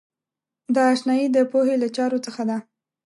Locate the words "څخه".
2.25-2.41